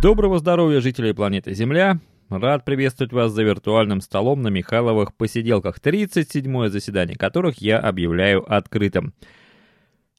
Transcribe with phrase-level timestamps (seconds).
[0.00, 1.98] Доброго здоровья, жителей планеты Земля!
[2.30, 9.14] Рад приветствовать вас за виртуальным столом на Михайловых посиделках, 37-е заседание которых я объявляю открытым.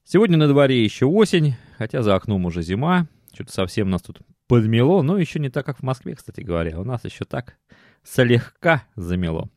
[0.02, 3.06] Сегодня на дворе еще осень, хотя за окном уже зима.
[3.32, 6.80] Что-то совсем нас тут подмело, но еще не так, как в Москве, кстати говоря.
[6.80, 7.56] У нас еще так
[8.02, 9.48] слегка замело.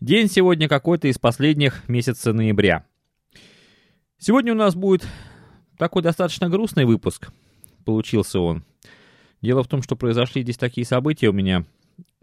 [0.00, 2.86] День сегодня какой-то из последних месяца ноября.
[4.18, 5.06] Сегодня у нас будет
[5.78, 7.30] такой достаточно грустный выпуск.
[7.84, 8.64] Получился он.
[9.42, 11.64] Дело в том, что произошли здесь такие события у меня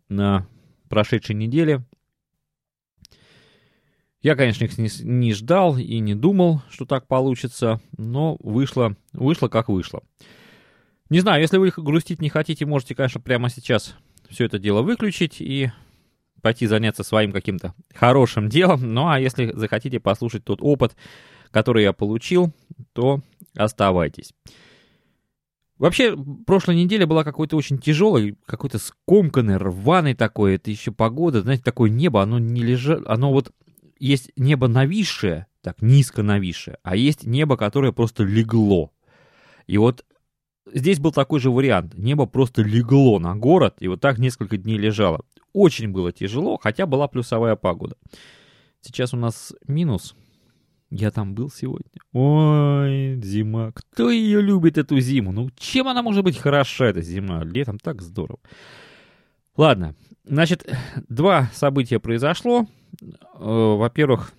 [0.07, 0.47] на
[0.87, 1.83] прошедшей неделе.
[4.21, 9.69] Я, конечно, их не, ждал и не думал, что так получится, но вышло, вышло как
[9.69, 10.01] вышло.
[11.09, 13.95] Не знаю, если вы грустить не хотите, можете, конечно, прямо сейчас
[14.29, 15.71] все это дело выключить и
[16.41, 18.93] пойти заняться своим каким-то хорошим делом.
[18.93, 20.95] Ну а если захотите послушать тот опыт,
[21.51, 22.53] который я получил,
[22.93, 23.21] то
[23.55, 24.33] оставайтесь.
[25.79, 30.55] Вообще, прошлая неделя была какой-то очень тяжелой, какой-то скомканной, рваной такой.
[30.55, 33.53] Это еще погода, знаете, такое небо, оно не лежит, оно вот
[33.97, 38.91] есть небо нависшее, так низко нависшее, а есть небо, которое просто легло.
[39.67, 40.05] И вот
[40.71, 41.97] здесь был такой же вариант.
[41.97, 45.21] Небо просто легло на город, и вот так несколько дней лежало.
[45.53, 47.95] Очень было тяжело, хотя была плюсовая погода.
[48.81, 50.13] Сейчас у нас минус
[50.89, 51.91] я там был сегодня.
[52.13, 53.71] Ой, зима.
[53.73, 55.31] Кто ее любит, эту зиму?
[55.31, 57.43] Ну, чем она может быть хороша, эта зима?
[57.43, 58.39] Летом так здорово.
[59.55, 60.67] Ладно, значит,
[61.07, 62.65] два события произошло.
[63.01, 64.31] Э, во-первых,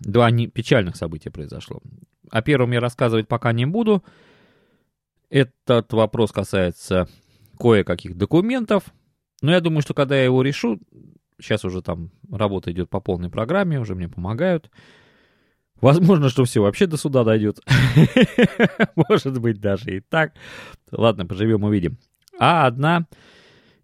[0.00, 1.80] два не печальных события произошло.
[2.30, 4.02] О первом я рассказывать пока не буду.
[5.28, 7.08] Этот вопрос касается
[7.58, 8.84] кое-каких документов.
[9.42, 10.80] Но я думаю, что когда я его решу,
[11.38, 14.70] сейчас уже там работа идет по полной программе, уже мне помогают.
[15.84, 17.60] Возможно, что все вообще до суда дойдет.
[18.96, 20.32] Может быть, даже и так.
[20.90, 21.98] Ладно, поживем, увидим.
[22.38, 23.06] А одна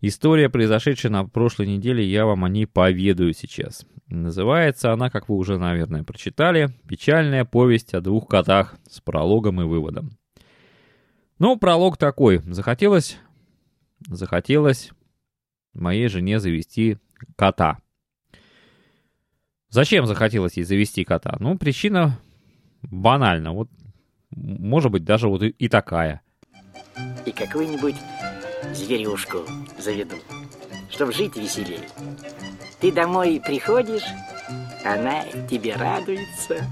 [0.01, 3.85] история, произошедшая на прошлой неделе, я вам о ней поведаю сейчас.
[4.07, 9.65] Называется она, как вы уже, наверное, прочитали, «Печальная повесть о двух котах» с прологом и
[9.65, 10.13] выводом.
[11.39, 12.39] Ну, пролог такой.
[12.39, 13.19] Захотелось,
[14.09, 14.91] захотелось
[15.75, 16.97] моей жене завести
[17.37, 17.77] кота–
[19.71, 21.37] Зачем захотелось ей завести кота?
[21.39, 22.19] Ну, причина
[22.83, 23.53] банальна.
[23.53, 23.71] Вот,
[24.31, 26.23] может быть, даже вот и, и такая.
[27.25, 27.95] И какую-нибудь
[28.75, 29.45] зверюшку
[29.79, 30.17] заведу,
[30.91, 31.89] чтобы жить веселее.
[32.81, 34.03] Ты домой приходишь,
[34.85, 36.67] она тебе радуется.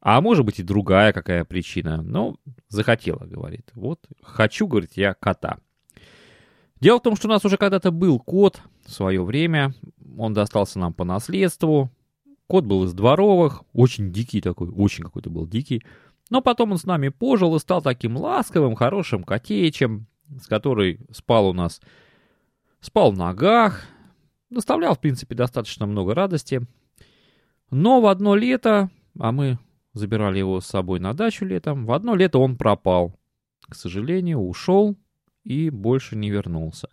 [0.00, 2.00] А может быть и другая какая причина.
[2.00, 3.70] Ну, захотела, говорит.
[3.74, 5.58] Вот, хочу, говорит, я кота.
[6.80, 9.72] Дело в том, что у нас уже когда-то был кот в свое время.
[10.18, 11.90] Он достался нам по наследству.
[12.46, 15.82] Кот был из дворовых, очень дикий такой, очень какой-то был дикий.
[16.30, 20.06] Но потом он с нами пожил и стал таким ласковым, хорошим котечем,
[20.40, 21.80] с которой спал у нас,
[22.80, 23.84] спал в ногах,
[24.50, 26.62] доставлял, в принципе, достаточно много радости.
[27.70, 29.58] Но в одно лето, а мы
[29.92, 33.14] забирали его с собой на дачу летом, в одно лето он пропал.
[33.68, 34.96] К сожалению, ушел
[35.46, 36.88] и больше не вернулся.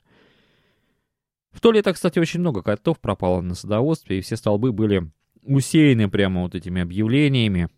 [1.51, 6.09] В то лето, кстати, очень много котов пропало на садоводстве, и все столбы были усеяны
[6.09, 7.69] прямо вот этими объявлениями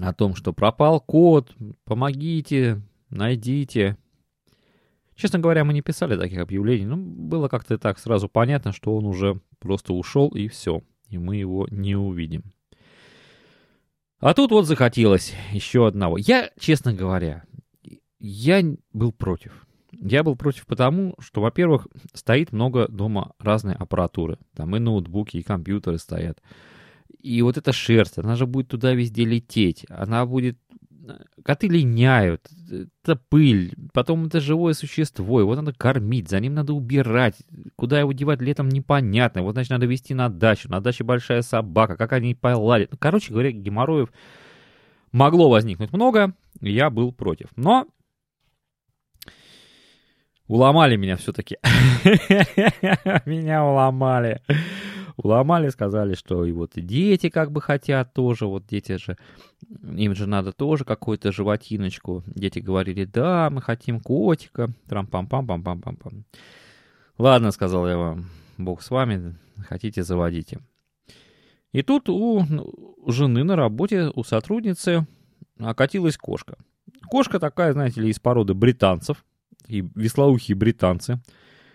[0.00, 2.80] о том, что пропал кот, помогите,
[3.10, 3.96] найдите.
[5.14, 9.04] Честно говоря, мы не писали таких объявлений, но было как-то так сразу понятно, что он
[9.04, 12.42] уже просто ушел и все, и мы его не увидим.
[14.18, 16.16] А тут вот захотелось еще одного.
[16.16, 17.44] Я, честно говоря,
[18.22, 18.62] я
[18.92, 19.66] был против.
[19.90, 24.38] Я был против потому, что, во-первых, стоит много дома разной аппаратуры.
[24.54, 26.40] Там и ноутбуки, и компьютеры стоят.
[27.20, 29.84] И вот эта шерсть, она же будет туда везде лететь.
[29.88, 30.56] Она будет...
[31.44, 32.48] Коты линяют,
[33.02, 37.34] это пыль, потом это живое существо, его надо кормить, за ним надо убирать,
[37.74, 41.96] куда его девать летом непонятно, вот значит надо везти на дачу, на даче большая собака,
[41.96, 42.92] как они поладят.
[42.92, 44.12] Ну, короче говоря, геморроев
[45.10, 47.48] могло возникнуть много, я был против.
[47.56, 47.88] Но
[50.52, 51.56] Уломали меня все-таки.
[53.24, 54.42] Меня уломали.
[55.16, 59.16] Уломали, сказали, что и вот дети как бы хотят тоже, вот дети же,
[59.96, 62.22] им же надо тоже какую-то животиночку.
[62.26, 64.70] Дети говорили, да, мы хотим котика.
[64.90, 66.24] Трам-пам-пам-пам-пам-пам.
[67.16, 68.26] Ладно, сказал я вам,
[68.58, 69.34] бог с вами,
[69.66, 70.60] хотите, заводите.
[71.72, 72.44] И тут у
[73.06, 75.06] жены на работе, у сотрудницы
[75.58, 76.58] окатилась кошка.
[77.08, 79.24] Кошка такая, знаете ли, из породы британцев,
[79.68, 81.20] и веслоухие британцы—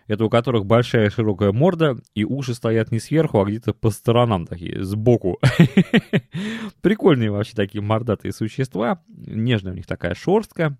[0.07, 4.47] это у которых большая широкая морда, и уши стоят не сверху, а где-то по сторонам
[4.47, 5.37] такие, сбоку.
[6.81, 9.03] Прикольные вообще такие мордатые существа.
[9.07, 10.77] Нежная у них такая шерстка.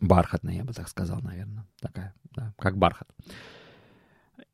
[0.00, 1.66] Бархатная, я бы так сказал, наверное.
[1.80, 3.08] Такая, да, как бархат.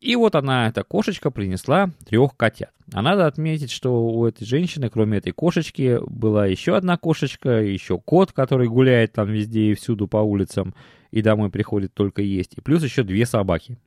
[0.00, 2.72] И вот она, эта кошечка, принесла трех котят.
[2.94, 7.98] А надо отметить, что у этой женщины, кроме этой кошечки, была еще одна кошечка, еще
[7.98, 10.74] кот, который гуляет там везде и всюду по улицам,
[11.10, 12.54] и домой приходит только есть.
[12.56, 13.78] И плюс еще две собаки.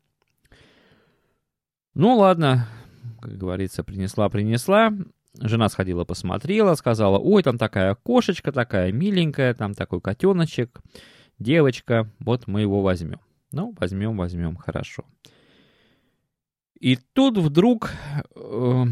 [1.93, 2.67] Ну ладно,
[3.21, 4.93] как говорится, принесла-принесла.
[5.39, 10.81] Жена сходила, посмотрела, сказала, ой, там такая кошечка, такая миленькая, там такой котеночек,
[11.39, 13.21] девочка, вот мы его возьмем.
[13.51, 15.05] Ну, возьмем, возьмем, хорошо.
[16.79, 17.91] И тут вдруг
[18.35, 18.83] э,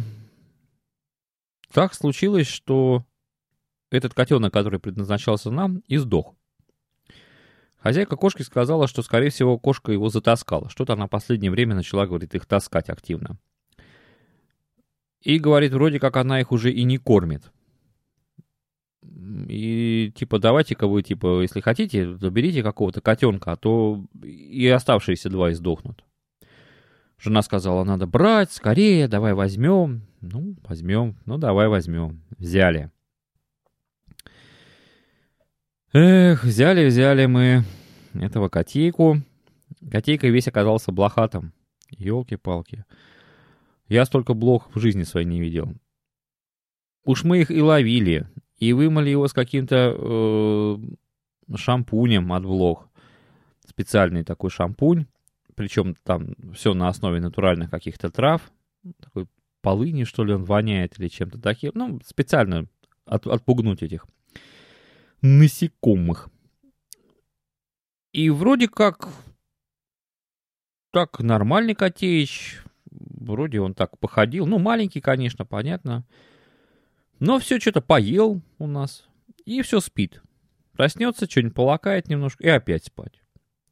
[1.74, 3.04] так случилось, что
[3.90, 6.36] этот котенок, который предназначался нам, и сдох.
[7.80, 10.70] Хозяйка кошки сказала, что, скорее всего, кошка его затаскала.
[10.70, 13.38] Что-то она в последнее время начала, говорит, их таскать активно.
[15.22, 17.52] И, говорит, вроде как она их уже и не кормит.
[19.48, 25.52] И, типа, давайте-ка вы, типа, если хотите, заберите какого-то котенка, а то и оставшиеся два
[25.52, 26.04] издохнут.
[27.18, 30.04] Жена сказала, надо брать, скорее, давай возьмем.
[30.22, 32.22] Ну, возьмем, ну, давай возьмем.
[32.38, 32.92] Взяли.
[35.94, 37.63] Эх, взяли, взяли мы
[38.13, 39.21] этого котейку.
[39.91, 41.53] Котейка весь оказался блохатым.
[41.89, 42.86] Елки-палки.
[43.88, 45.74] Я столько блох в жизни своей не видел.
[47.06, 48.27] Уж мы их и ловили,
[48.57, 50.77] и вымыли его с каким-то э,
[51.56, 52.88] шампунем от блох.
[53.65, 55.07] Специальный такой шампунь
[55.59, 58.50] причем там все на основе натуральных каких-то трав,
[59.01, 59.27] такой
[59.62, 61.71] полыни, что ли, он воняет или чем-то таким.
[61.75, 62.65] Ну, специально
[63.03, 64.06] от, отпугнуть этих
[65.21, 66.30] насекомых.
[68.12, 69.10] И вроде как
[70.92, 76.06] так нормальный котеич, вроде он так походил, ну, маленький, конечно, понятно,
[77.19, 79.07] но все что-то поел у нас,
[79.45, 80.21] и все спит.
[80.71, 83.22] Проснется, что-нибудь полакает немножко, и опять спать.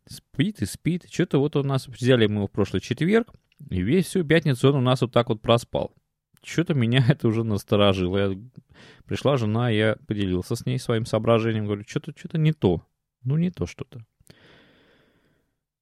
[0.08, 1.06] Спит и спит.
[1.10, 3.34] Что-то вот у нас взяли мы его в прошлый четверг,
[3.70, 5.94] и весь всю пятницу он у нас вот так вот проспал.
[6.44, 8.18] Что-то меня это уже насторожило.
[8.18, 8.38] Я...
[9.06, 11.66] Пришла жена, я поделился с ней своим соображением.
[11.66, 12.82] Говорю, что-то что не то.
[13.24, 14.02] Ну, не то что-то.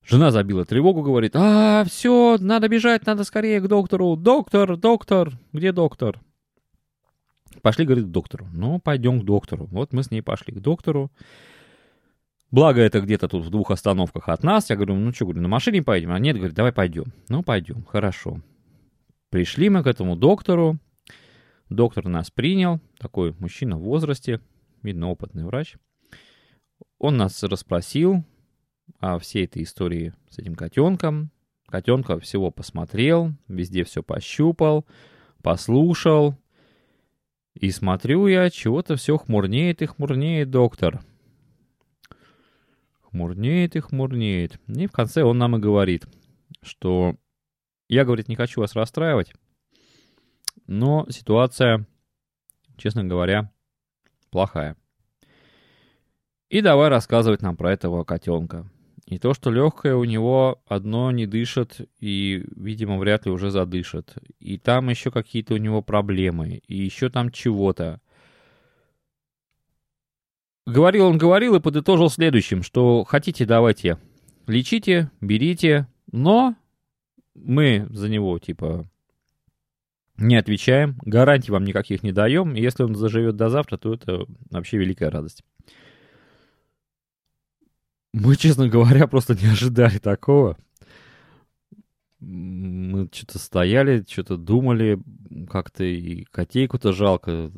[0.07, 4.15] Жена забила тревогу, говорит, а, все, надо бежать, надо скорее к доктору.
[4.15, 6.19] Доктор, доктор, где доктор?
[7.63, 8.47] Пошли, говорит, к доктору.
[8.53, 9.65] Ну, пойдем к доктору.
[9.71, 11.11] Вот мы с ней пошли к доктору.
[12.51, 14.69] Благо это где-то тут в двух остановках от нас.
[14.69, 16.11] Я говорю, ну что, говорю, на машине поедем?
[16.11, 17.05] А нет, говорит, давай пойдем.
[17.27, 18.41] Ну, пойдем, хорошо.
[19.29, 20.77] Пришли мы к этому доктору.
[21.69, 22.79] Доктор нас принял.
[22.97, 24.39] Такой мужчина в возрасте,
[24.81, 25.75] видно, опытный врач.
[26.99, 28.23] Он нас расспросил
[28.99, 31.31] о всей этой истории с этим котенком.
[31.67, 34.85] Котенка всего посмотрел, везде все пощупал,
[35.41, 36.37] послушал.
[37.55, 41.01] И смотрю я, чего-то все хмурнеет и хмурнеет доктор
[43.15, 44.59] хмурнеет и хмурнеет.
[44.67, 46.05] И в конце он нам и говорит,
[46.61, 47.15] что
[47.87, 49.33] я, говорит, не хочу вас расстраивать,
[50.67, 51.85] но ситуация,
[52.77, 53.51] честно говоря,
[54.31, 54.75] плохая.
[56.49, 58.69] И давай рассказывать нам про этого котенка.
[59.05, 64.15] И то, что легкое у него одно не дышит и, видимо, вряд ли уже задышит.
[64.39, 66.61] И там еще какие-то у него проблемы.
[66.67, 68.01] И еще там чего-то.
[70.65, 73.99] Говорил он, говорил и подытожил следующим, что хотите, давайте,
[74.47, 76.55] лечите, берите, но
[77.35, 78.89] мы за него, типа,
[80.17, 84.25] не отвечаем, гарантий вам никаких не даем, и если он заживет до завтра, то это
[84.49, 85.43] вообще великая радость.
[88.13, 90.57] Мы, честно говоря, просто не ожидали такого.
[92.21, 94.99] Мы что-то стояли, что-то думали,
[95.49, 97.51] как-то и котейку-то жалко,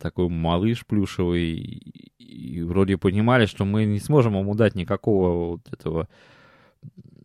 [0.00, 6.08] такой малыш плюшевый, и вроде понимали, что мы не сможем ему дать никакого вот этого,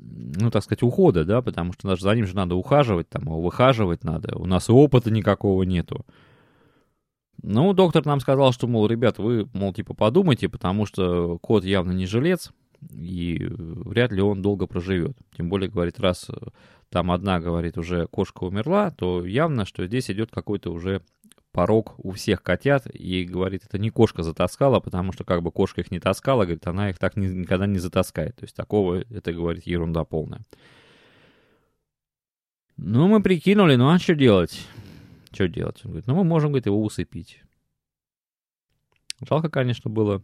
[0.09, 3.41] ну, так сказать, ухода, да, потому что даже за ним же надо ухаживать, там, его
[3.41, 6.05] выхаживать надо, у нас и опыта никакого нету.
[7.43, 11.91] Ну, доктор нам сказал, что, мол, ребят, вы, мол, типа, подумайте, потому что кот явно
[11.91, 12.51] не жилец,
[12.91, 15.17] и вряд ли он долго проживет.
[15.35, 16.29] Тем более, говорит, раз
[16.89, 21.01] там одна, говорит, уже кошка умерла, то явно, что здесь идет какой-то уже
[21.57, 25.81] порог у всех котят, и говорит, это не кошка затаскала, потому что как бы кошка
[25.81, 28.35] их не таскала, говорит, она их так ни, никогда не затаскает.
[28.35, 30.45] То есть такого, это, говорит, ерунда полная.
[32.77, 34.67] Ну, мы прикинули, ну а что делать?
[35.31, 35.81] Что делать?
[35.83, 37.41] Он говорит, ну, мы можем, говорит, его усыпить.
[39.27, 40.21] Жалко, конечно, было,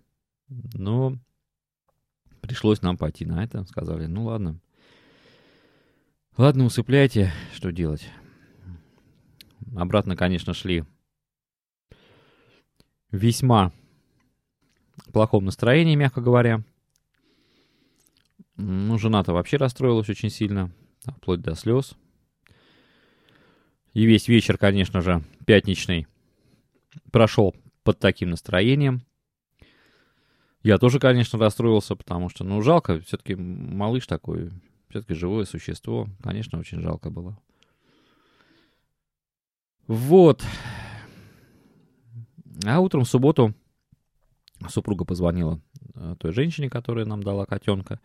[0.50, 1.18] но
[2.42, 3.63] пришлось нам пойти на это.
[3.63, 4.60] Сказали, ну ладно.
[6.38, 8.08] Ладно, усыпляйте, что делать.
[9.75, 10.84] Обратно, конечно, шли
[13.13, 13.72] весьма
[15.13, 16.63] плохом настроении, мягко говоря.
[18.58, 20.72] Ну, жена-то вообще расстроилась очень сильно,
[21.05, 21.96] вплоть до слез.
[23.93, 26.08] И весь вечер, конечно же, пятничный
[27.12, 29.03] прошел под таким настроением.
[30.63, 34.51] Я тоже, конечно, расстроился, потому что, ну, жалко, все-таки малыш такой,
[34.89, 37.38] все-таки живое существо, конечно, очень жалко было.
[39.88, 40.43] Вот.
[42.66, 43.54] А утром в субботу
[44.70, 45.60] супруга позвонила
[45.96, 48.00] э, той женщине, которая нам дала котенка.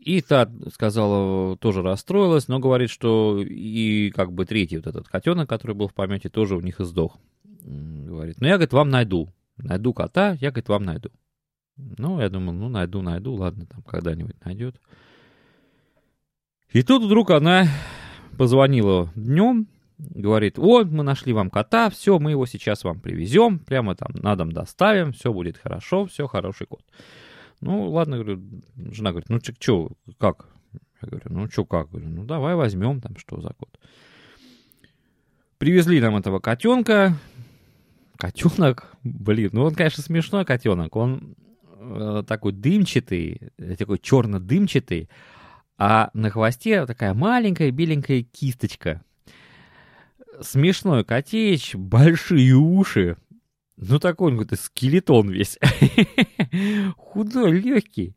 [0.00, 5.48] И та сказала, тоже расстроилась, но говорит, что и как бы третий вот этот котенок,
[5.48, 7.16] который был в помете, тоже у них издох.
[7.44, 9.28] Говорит, ну я, говорит, вам найду.
[9.56, 11.10] Найду кота, я, говорит, вам найду.
[11.76, 14.80] Ну, я думаю, ну, найду, найду, ладно, там когда-нибудь найдет.
[16.72, 17.66] И тут вдруг она
[18.36, 19.66] позвонила днем,
[19.98, 24.36] говорит, вот, мы нашли вам кота, все, мы его сейчас вам привезем, прямо там на
[24.36, 26.82] дом доставим, все будет хорошо, все, хороший кот.
[27.60, 28.42] Ну, ладно, говорю,
[28.76, 30.48] жена говорит, ну, что, как?
[31.02, 31.90] Я говорю, ну, что, как?
[31.90, 33.78] Говорю, ну, давай возьмем, там, что за кот.
[35.58, 37.16] Привезли нам этого котенка.
[38.18, 40.94] Котенок, блин, ну, он, конечно, смешной котенок.
[40.96, 41.34] Он
[41.64, 45.08] э, такой дымчатый, такой черно-дымчатый,
[45.78, 49.02] а на хвосте такая маленькая беленькая кисточка.
[50.40, 53.16] Смешной котеч, большие уши,
[53.76, 55.58] ну, такой он какой-то скелетон весь.
[56.96, 58.16] Худой, легкий.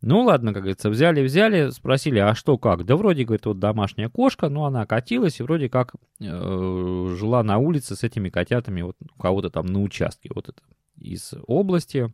[0.00, 2.84] Ну, ладно, как говорится, взяли-взяли, спросили, а что как?
[2.84, 7.58] Да вроде, говорит, вот домашняя кошка, но она катилась и вроде как э, жила на
[7.58, 10.62] улице с этими котятами вот у кого-то там на участке, вот это,
[10.96, 12.12] из области.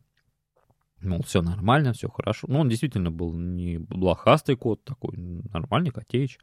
[1.02, 2.46] Мол, все нормально, все хорошо.
[2.48, 5.18] Ну, он действительно был не блохастый кот, такой
[5.52, 6.38] нормальный котеич.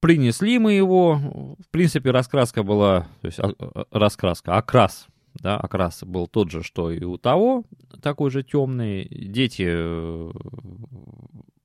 [0.00, 1.16] Принесли мы его.
[1.58, 6.62] В принципе, раскраска была, то есть а, а, раскраска, окрас, да, окрас был тот же,
[6.62, 7.64] что и у того,
[8.00, 9.08] такой же темный.
[9.10, 10.30] Дети, э,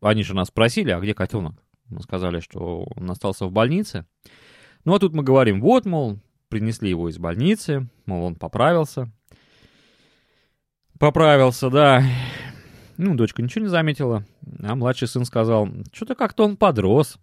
[0.02, 1.56] они же нас спросили, а где котенок?
[1.90, 4.06] Мы сказали, что он остался в больнице.
[4.86, 9.12] Ну, а тут мы говорим, вот, мол, принесли его из больницы, мол, он поправился.
[11.00, 12.04] Поправился, да.
[12.98, 14.26] Ну, дочка ничего не заметила,
[14.62, 17.18] а младший сын сказал, что-то как-то он подрос.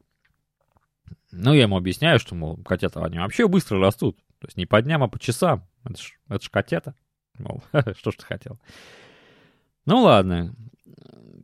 [1.32, 4.16] Ну, я ему объясняю, что, мол, котята, они вообще быстро растут.
[4.40, 5.66] То есть не по дням, а по часам.
[5.84, 6.94] Это ж, это ж котята.
[7.38, 7.62] Мол,
[7.96, 8.58] что ж ты хотел.
[9.86, 10.54] Ну, ладно.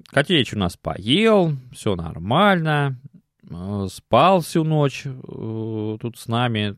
[0.08, 2.98] Котеич у нас поел, все нормально.
[3.48, 6.76] Э, спал всю ночь э, тут с нами.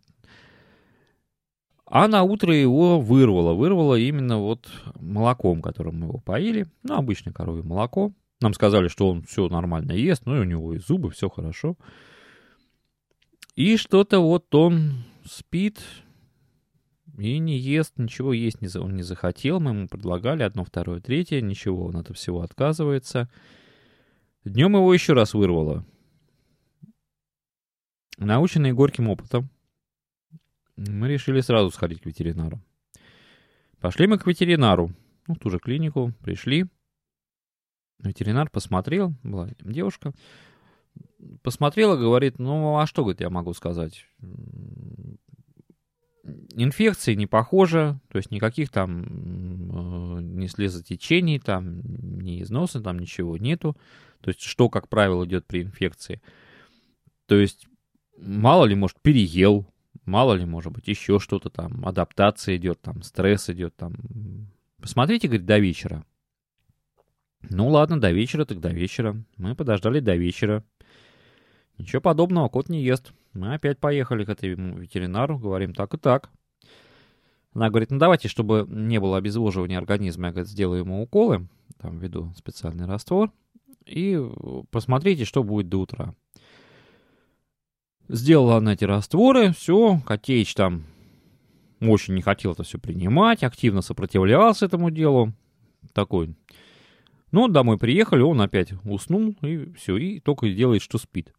[1.87, 3.55] А на утро его вырвало.
[3.55, 4.69] Вырвало именно вот
[5.01, 6.67] молоком, которым мы его поили.
[6.83, 8.13] Ну, обычное коровье молоко.
[8.41, 11.77] Нам сказали, что он все нормально ест, ну и у него и зубы, все хорошо.
[13.59, 15.83] И что-то вот он спит
[17.19, 19.59] и не ест, ничего есть не, он не захотел.
[19.59, 23.29] Мы ему предлагали одно, второе, третье, ничего, он от всего отказывается.
[24.45, 25.85] Днем его еще раз вырвало.
[28.17, 29.51] Наученные горьким опытом,
[30.77, 32.63] мы решили сразу сходить к ветеринару.
[33.81, 34.93] Пошли мы к ветеринару,
[35.27, 36.67] ну, в ту же клинику, пришли.
[37.99, 40.13] Ветеринар посмотрел, была девушка,
[41.43, 44.07] посмотрела, говорит, ну а что, говорит, я могу сказать?
[46.55, 51.81] Инфекции не похоже, то есть никаких там э, ни слезотечений, там,
[52.21, 53.77] ни износа, там ничего нету.
[54.21, 56.21] То есть что, как правило, идет при инфекции.
[57.27, 57.67] То есть
[58.19, 59.67] мало ли, может, переел,
[60.05, 63.95] мало ли, может быть, еще что-то там, адаптация идет, там, стресс идет, там.
[64.81, 66.05] Посмотрите, говорит, до вечера.
[67.51, 69.17] Ну ладно, до вечера, до вечера.
[69.37, 70.65] Мы подождали до вечера.
[71.79, 73.13] Ничего подобного, кот не ест.
[73.33, 76.31] Мы опять поехали к этому ветеринару, говорим так и так.
[77.55, 81.49] Она говорит, ну давайте, чтобы не было обезвоживания организма, я говорит, сделаю ему уколы,
[81.81, 83.33] там введу специальный раствор,
[83.87, 84.21] и
[84.71, 86.15] посмотрите, что будет до утра.
[88.09, 90.85] Сделала она эти растворы, все, Котеич там
[91.81, 95.33] очень не хотел это все принимать, активно сопротивлялся этому делу.
[95.93, 96.35] Такой.
[97.31, 101.33] Ну, домой приехали, он опять уснул, и все, и только делает, что спит.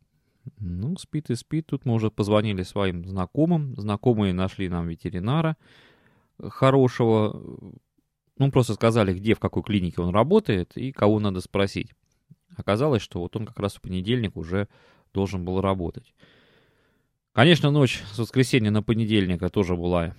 [0.60, 1.67] Ну, спит и спит.
[1.67, 3.75] Тут мы уже позвонили своим знакомым.
[3.75, 5.58] Знакомые нашли нам ветеринара
[6.41, 7.41] хорошего.
[8.38, 11.93] Ну, просто сказали, где, в какой клинике он работает и кого надо спросить.
[12.55, 14.67] Оказалось, что вот он как раз в понедельник уже
[15.13, 16.13] должен был работать.
[17.34, 20.15] Конечно, ночь с воскресенья на понедельника тоже была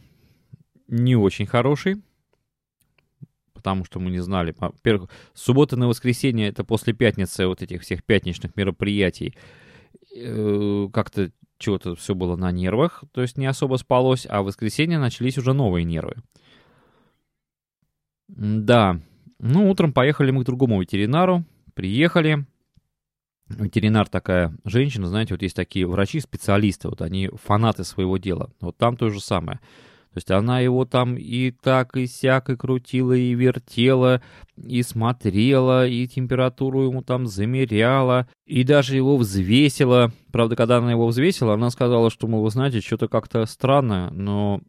[0.87, 1.97] не очень хорошей,
[3.53, 4.55] потому что мы не знали.
[4.59, 9.37] Во-первых, суббота на воскресенье это после пятницы вот этих всех пятничных мероприятий.
[10.15, 14.99] Э, как-то чего-то все было на нервах, то есть не особо спалось, а в воскресенье
[14.99, 16.17] начались уже новые нервы.
[18.29, 18.99] Да,
[19.39, 22.47] ну, утром поехали мы к другому ветеринару, приехали.
[23.49, 28.51] Ветеринар такая женщина, знаете, вот есть такие врачи-специалисты, вот они фанаты своего дела.
[28.61, 29.61] Вот там то же самое.
[30.13, 34.21] То есть она его там и так, и сяк, и крутила, и вертела,
[34.57, 40.11] и смотрела, и температуру ему там замеряла, и даже его взвесила.
[40.33, 44.63] Правда, когда она его взвесила, она сказала, что, мол, вы знаете, что-то как-то странно, но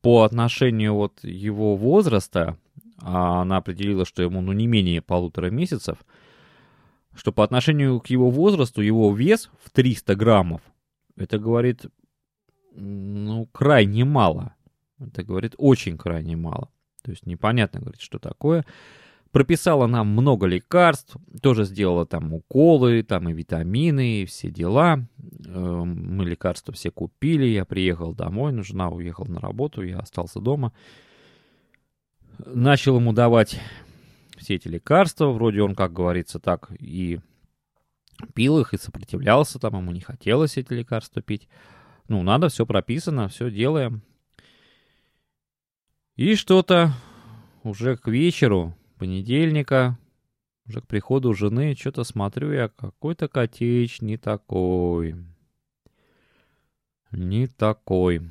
[0.00, 2.56] по отношению вот его возраста,
[3.02, 5.98] а она определила, что ему ну не менее полутора месяцев,
[7.16, 10.62] что по отношению к его возрасту его вес в 300 граммов,
[11.16, 11.86] это говорит
[12.72, 14.54] ну, крайне мало.
[14.98, 16.70] Это говорит очень крайне мало.
[17.02, 18.64] То есть непонятно, говорит, что такое.
[19.32, 25.06] Прописала нам много лекарств, тоже сделала там уколы, там и витамины, и все дела.
[25.46, 30.40] Эм, мы лекарства все купили, я приехал домой, но жена уехала на работу, я остался
[30.40, 30.72] дома.
[32.44, 33.60] Начал ему давать
[34.36, 37.20] все эти лекарства, вроде он, как говорится, так и
[38.34, 41.48] пил их, и сопротивлялся, там ему не хотелось эти лекарства пить.
[42.10, 44.02] Ну, надо, все прописано, все делаем.
[46.16, 46.92] И что-то
[47.62, 49.96] уже к вечеру понедельника,
[50.66, 55.24] уже к приходу жены, что-то смотрю я, какой-то котеч не такой.
[57.12, 58.28] Не такой.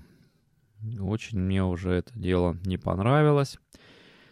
[0.99, 3.57] Очень мне уже это дело не понравилось.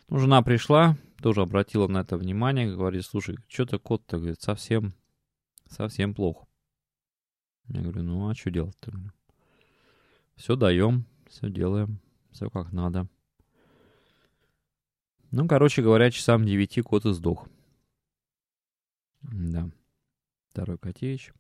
[0.09, 4.93] Ну, жена пришла, тоже обратила на это внимание, говорит, слушай, что-то кот-то, говорит, совсем,
[5.69, 6.47] совсем плохо.
[7.69, 8.91] Я говорю, ну а что делать-то?
[10.37, 11.99] Все даем, все делаем,
[12.31, 13.07] все как надо.
[15.31, 17.49] Ну, короче говоря, часам 9 кот и сдох.
[19.23, 19.69] Да.
[20.49, 21.33] Второй котеич.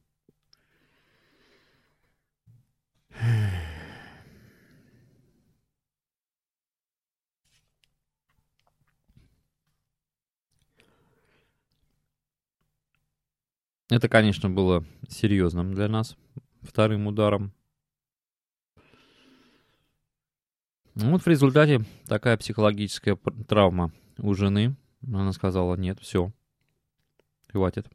[13.89, 16.17] Это, конечно, было серьезным для нас
[16.61, 17.53] вторым ударом.
[20.99, 23.15] Ну, вот в результате такая психологическая
[23.47, 24.75] травма у жены.
[25.03, 26.33] Она сказала, нет, все,
[27.51, 27.87] хватит.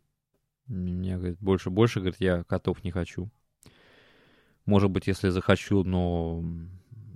[0.67, 3.29] Мне, говорит, больше, больше, говорит, я котов не хочу.
[4.67, 6.45] Может быть, если захочу, но,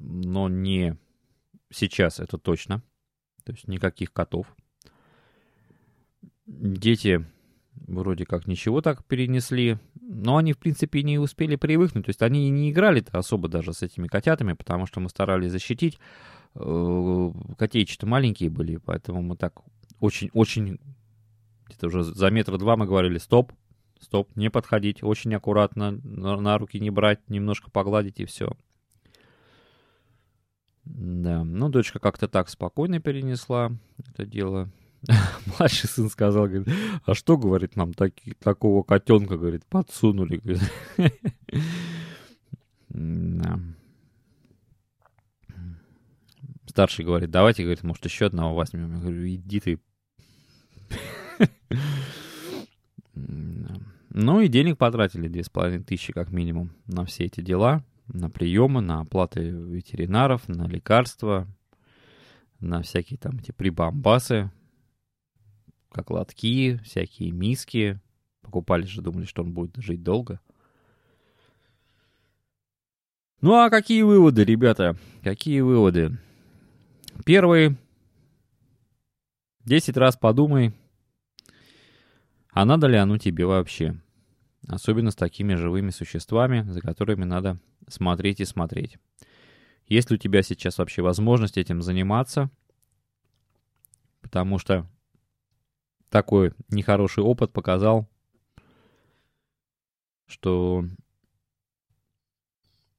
[0.01, 0.96] но не
[1.70, 2.83] сейчас, это точно.
[3.44, 4.53] То есть никаких котов.
[6.46, 7.25] Дети
[7.75, 12.07] вроде как ничего так перенесли, но они, в принципе, не успели привыкнуть.
[12.07, 15.99] То есть они не играли-то особо даже с этими котятами, потому что мы старались защитить.
[16.55, 19.61] Э, котейчи-то маленькие были, поэтому мы так
[20.01, 20.79] очень-очень...
[21.66, 23.53] Где-то уже за метра два мы говорили, стоп,
[24.01, 28.53] стоп, не подходить, очень аккуратно, на, на руки не брать, немножко погладить и все.
[30.85, 34.71] Да, ну, дочка как-то так спокойно перенесла это дело.
[35.59, 36.69] Младший сын сказал, говорит,
[37.05, 40.40] а что, говорит, нам таки, такого котенка, говорит, подсунули.
[46.66, 48.95] Старший говорит, давайте, говорит, может, еще одного возьмем.
[48.95, 49.81] Я говорю, иди ты.
[54.19, 58.31] Ну и денег потратили, две с половиной тысячи как минимум на все эти дела, на
[58.31, 61.47] приемы, на оплаты ветеринаров, на лекарства,
[62.59, 64.51] на всякие там эти прибамбасы,
[65.96, 67.98] как лотки, всякие миски.
[68.42, 70.40] Покупали же, думали, что он будет жить долго.
[73.40, 74.96] Ну а какие выводы, ребята?
[75.22, 76.18] Какие выводы?
[77.24, 77.76] Первый.
[79.64, 80.74] Десять раз подумай,
[82.52, 83.96] а надо ли оно тебе вообще?
[84.68, 88.98] Особенно с такими живыми существами, за которыми надо смотреть и смотреть.
[89.87, 92.50] Есть ли у тебя сейчас вообще возможность этим заниматься?
[94.20, 94.87] Потому что
[96.11, 98.09] такой нехороший опыт показал,
[100.27, 100.85] что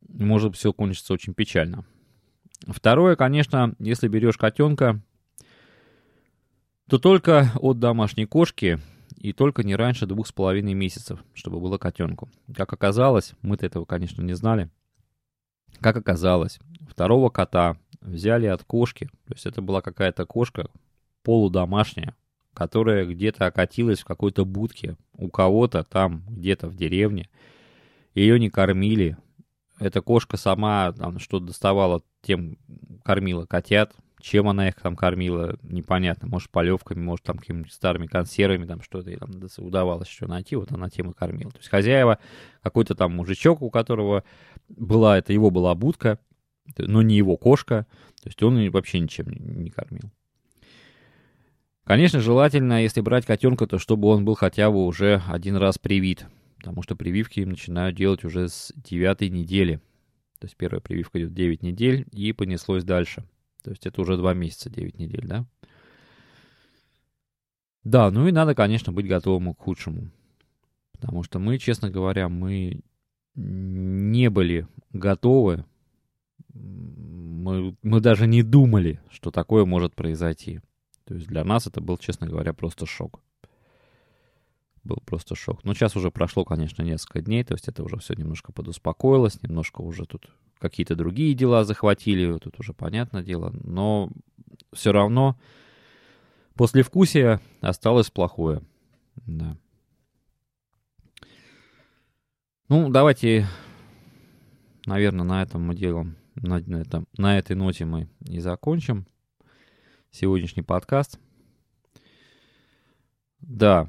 [0.07, 1.85] может все кончиться очень печально.
[2.67, 5.01] Второе, конечно, если берешь котенка,
[6.89, 8.79] то только от домашней кошки
[9.17, 12.29] и только не раньше двух с половиной месяцев, чтобы было котенку.
[12.55, 14.69] Как оказалось, мы-то этого, конечно, не знали.
[15.79, 20.69] Как оказалось, второго кота взяли от кошки, то есть это была какая-то кошка
[21.23, 22.15] полудомашняя,
[22.57, 27.29] которая где-то окатилась в какой-то будке у кого-то там, где-то в деревне.
[28.15, 29.15] Ее не кормили.
[29.79, 32.57] Эта кошка сама там что доставала, тем
[33.03, 33.93] кормила котят.
[34.19, 36.27] Чем она их там кормила, непонятно.
[36.27, 40.71] Может, полевками, может, там какими-нибудь старыми консервами, там что-то ей там удавалось еще найти, вот
[40.71, 41.51] она тем и кормила.
[41.51, 42.17] То есть хозяева,
[42.63, 44.23] какой-то там мужичок, у которого
[44.67, 46.17] была, это его была будка,
[46.79, 47.85] но не его кошка,
[48.23, 50.11] то есть он вообще ничем не, кормил.
[51.87, 56.25] Конечно, желательно, если брать котенка, то чтобы он был хотя бы уже один раз привит,
[56.57, 59.77] потому что прививки им начинают делать уже с девятой недели.
[60.39, 63.23] То есть первая прививка идет 9 недель и понеслось дальше.
[63.63, 65.45] То есть это уже 2 месяца, 9 недель, да?
[67.85, 70.11] Да, ну и надо, конечно, быть готовым к худшему.
[70.91, 72.81] Потому что мы, честно говоря, мы
[73.33, 75.63] не были готовы
[76.53, 80.59] мы, мы даже не думали, что такое может произойти.
[81.07, 83.21] То есть для нас это был, честно говоря, просто шок.
[84.83, 85.63] Был просто шок.
[85.63, 89.81] Но сейчас уже прошло, конечно, несколько дней, то есть это уже все немножко подуспокоилось, немножко
[89.81, 94.09] уже тут какие-то другие дела захватили, тут уже понятное дело, но
[94.73, 95.39] все равно
[96.55, 98.61] после вкусия осталось плохое.
[99.25, 99.57] Да.
[102.67, 103.47] Ну, давайте,
[104.85, 109.07] наверное, на этом мы делаем на, на, этом, на этой ноте мы и закончим
[110.17, 111.19] сегодняшний подкаст.
[113.39, 113.87] Да,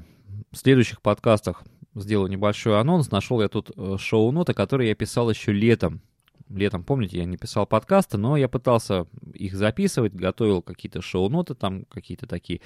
[0.51, 1.63] в следующих подкастах
[1.95, 3.09] сделаю небольшой анонс.
[3.09, 6.01] Нашел я тут э, шоу-ноты, которые я писал еще летом.
[6.47, 11.85] Летом, помните, я не писал подкасты, но я пытался их записывать, готовил какие-то шоу-ноты, там
[11.85, 12.61] какие-то такие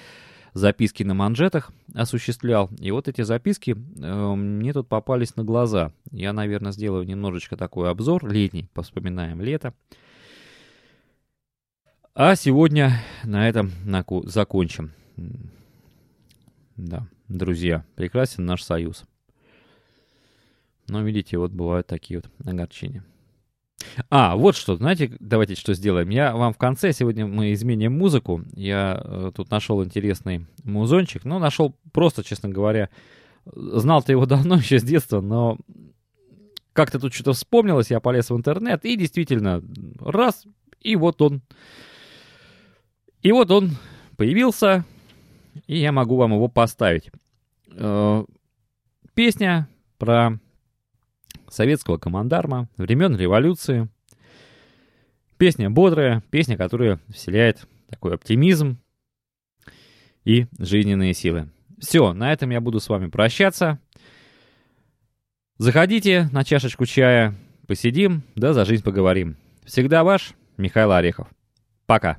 [0.52, 2.70] записки на манжетах осуществлял.
[2.78, 5.92] И вот эти записки э, мне тут попались на глаза.
[6.10, 9.72] Я, наверное, сделаю немножечко такой обзор летний, вспоминаем лето.
[12.16, 13.72] А сегодня на этом
[14.26, 14.92] закончим.
[16.76, 19.02] Да, друзья, прекрасен наш союз.
[20.86, 23.04] Но видите, вот бывают такие вот огорчения.
[24.10, 26.08] А, вот что, знаете, давайте что сделаем.
[26.10, 28.44] Я вам в конце, сегодня мы изменим музыку.
[28.54, 31.24] Я э, тут нашел интересный музончик.
[31.24, 32.90] Ну, нашел просто, честно говоря,
[33.44, 35.58] знал-то его давно, еще с детства, но
[36.74, 39.64] как-то тут что-то вспомнилось, я полез в интернет, и действительно,
[39.98, 40.44] раз,
[40.80, 41.42] и вот он.
[43.24, 43.70] И вот он
[44.18, 44.84] появился,
[45.66, 47.10] и я могу вам его поставить.
[47.70, 48.22] Э,
[49.14, 50.38] песня про
[51.48, 53.88] советского командарма времен революции.
[55.38, 58.76] Песня бодрая, песня, которая вселяет такой оптимизм
[60.24, 61.48] и жизненные силы.
[61.78, 63.78] Все, на этом я буду с вами прощаться.
[65.56, 67.34] Заходите на чашечку чая,
[67.66, 69.38] посидим, да за жизнь поговорим.
[69.64, 71.28] Всегда ваш Михаил Орехов.
[71.86, 72.18] Пока.